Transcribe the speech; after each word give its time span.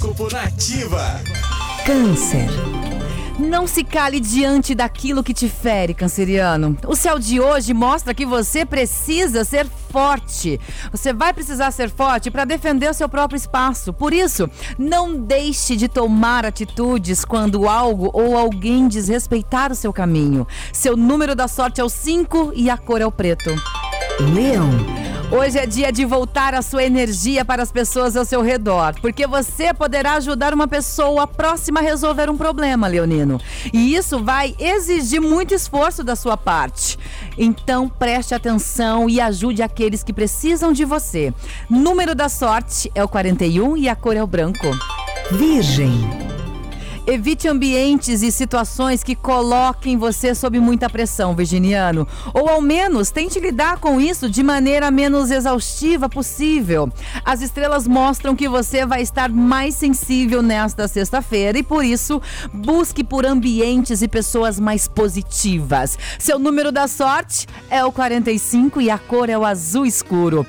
Horóscopo 0.00 0.32
Nativa. 0.32 1.20
Câncer. 1.84 2.48
Não 3.38 3.66
se 3.66 3.84
cale 3.84 4.18
diante 4.18 4.74
daquilo 4.74 5.22
que 5.22 5.34
te 5.34 5.46
fere, 5.46 5.92
canceriano. 5.92 6.76
O 6.86 6.96
céu 6.96 7.18
de 7.18 7.38
hoje 7.38 7.74
mostra 7.74 8.14
que 8.14 8.24
você 8.24 8.64
precisa 8.64 9.44
ser 9.44 9.66
forte. 9.90 10.58
Você 10.90 11.12
vai 11.12 11.34
precisar 11.34 11.70
ser 11.70 11.90
forte 11.90 12.30
para 12.30 12.46
defender 12.46 12.90
o 12.90 12.94
seu 12.94 13.10
próprio 13.10 13.36
espaço. 13.36 13.92
Por 13.92 14.14
isso, 14.14 14.48
não 14.78 15.14
deixe 15.14 15.76
de 15.76 15.86
tomar 15.86 16.46
atitudes 16.46 17.22
quando 17.24 17.68
algo 17.68 18.10
ou 18.14 18.38
alguém 18.38 18.88
desrespeitar 18.88 19.70
o 19.70 19.76
seu 19.76 19.92
caminho. 19.92 20.46
Seu 20.72 20.96
número 20.96 21.34
da 21.34 21.46
sorte 21.46 21.80
é 21.80 21.84
o 21.84 21.90
5 21.90 22.52
e 22.54 22.70
a 22.70 22.78
cor 22.78 23.02
é 23.02 23.06
o 23.06 23.12
preto. 23.12 23.50
Leão. 24.34 25.09
Hoje 25.32 25.58
é 25.58 25.64
dia 25.64 25.92
de 25.92 26.04
voltar 26.04 26.54
a 26.54 26.60
sua 26.60 26.82
energia 26.82 27.44
para 27.44 27.62
as 27.62 27.70
pessoas 27.70 28.16
ao 28.16 28.24
seu 28.24 28.42
redor, 28.42 28.96
porque 29.00 29.28
você 29.28 29.72
poderá 29.72 30.14
ajudar 30.14 30.52
uma 30.52 30.66
pessoa 30.66 31.24
próxima 31.24 31.78
a 31.78 31.82
resolver 31.82 32.28
um 32.28 32.36
problema, 32.36 32.88
Leonino. 32.88 33.40
E 33.72 33.94
isso 33.94 34.24
vai 34.24 34.56
exigir 34.58 35.20
muito 35.20 35.54
esforço 35.54 36.02
da 36.02 36.16
sua 36.16 36.36
parte. 36.36 36.98
Então 37.38 37.88
preste 37.88 38.34
atenção 38.34 39.08
e 39.08 39.20
ajude 39.20 39.62
aqueles 39.62 40.02
que 40.02 40.12
precisam 40.12 40.72
de 40.72 40.84
você. 40.84 41.32
Número 41.70 42.12
da 42.12 42.28
sorte 42.28 42.90
é 42.92 43.04
o 43.04 43.08
41 43.08 43.76
e 43.76 43.88
a 43.88 43.94
cor 43.94 44.16
é 44.16 44.22
o 44.22 44.26
branco. 44.26 44.66
Virgem. 45.30 46.19
Evite 47.06 47.48
ambientes 47.48 48.22
e 48.22 48.30
situações 48.30 49.02
que 49.02 49.14
coloquem 49.14 49.96
você 49.96 50.34
sob 50.34 50.60
muita 50.60 50.88
pressão, 50.88 51.34
virginiano. 51.34 52.06
Ou 52.32 52.48
ao 52.48 52.60
menos 52.60 53.10
tente 53.10 53.40
lidar 53.40 53.78
com 53.78 54.00
isso 54.00 54.28
de 54.28 54.42
maneira 54.42 54.90
menos 54.90 55.30
exaustiva 55.30 56.08
possível. 56.08 56.90
As 57.24 57.40
estrelas 57.40 57.88
mostram 57.88 58.36
que 58.36 58.48
você 58.48 58.84
vai 58.84 59.02
estar 59.02 59.30
mais 59.30 59.74
sensível 59.74 60.42
nesta 60.42 60.86
sexta-feira 60.86 61.58
e 61.58 61.62
por 61.62 61.84
isso 61.84 62.20
busque 62.52 63.02
por 63.02 63.24
ambientes 63.24 64.02
e 64.02 64.08
pessoas 64.08 64.60
mais 64.60 64.86
positivas. 64.86 65.98
Seu 66.18 66.38
número 66.38 66.70
da 66.70 66.86
sorte 66.86 67.46
é 67.68 67.84
o 67.84 67.90
45 67.90 68.80
e 68.80 68.90
a 68.90 68.98
cor 68.98 69.30
é 69.30 69.38
o 69.38 69.44
azul 69.44 69.86
escuro. 69.86 70.46